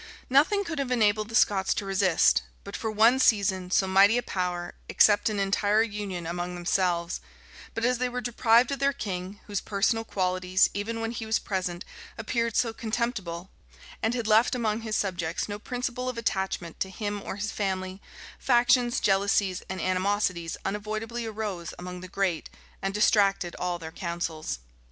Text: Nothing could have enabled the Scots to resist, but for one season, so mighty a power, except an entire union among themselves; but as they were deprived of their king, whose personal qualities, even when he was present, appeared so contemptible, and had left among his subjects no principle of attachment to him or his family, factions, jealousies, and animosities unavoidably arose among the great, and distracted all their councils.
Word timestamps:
Nothing 0.31 0.63
could 0.63 0.79
have 0.79 0.89
enabled 0.89 1.29
the 1.29 1.35
Scots 1.35 1.75
to 1.75 1.85
resist, 1.85 2.41
but 2.63 2.75
for 2.75 2.89
one 2.89 3.19
season, 3.19 3.69
so 3.69 3.85
mighty 3.87 4.17
a 4.17 4.23
power, 4.23 4.73
except 4.89 5.29
an 5.29 5.39
entire 5.39 5.83
union 5.83 6.25
among 6.25 6.55
themselves; 6.55 7.21
but 7.75 7.85
as 7.85 7.99
they 7.99 8.09
were 8.09 8.19
deprived 8.19 8.71
of 8.71 8.79
their 8.79 8.93
king, 8.93 9.39
whose 9.45 9.61
personal 9.61 10.03
qualities, 10.03 10.71
even 10.73 11.01
when 11.01 11.11
he 11.11 11.27
was 11.27 11.37
present, 11.37 11.85
appeared 12.17 12.55
so 12.57 12.73
contemptible, 12.73 13.51
and 14.01 14.15
had 14.15 14.25
left 14.25 14.55
among 14.55 14.81
his 14.81 14.95
subjects 14.95 15.47
no 15.47 15.59
principle 15.59 16.09
of 16.09 16.17
attachment 16.17 16.79
to 16.79 16.89
him 16.89 17.21
or 17.21 17.35
his 17.35 17.51
family, 17.51 18.01
factions, 18.39 18.99
jealousies, 19.01 19.61
and 19.69 19.79
animosities 19.79 20.57
unavoidably 20.65 21.27
arose 21.27 21.75
among 21.77 22.01
the 22.01 22.07
great, 22.07 22.49
and 22.81 22.95
distracted 22.95 23.55
all 23.59 23.77
their 23.77 23.91
councils. 23.91 24.57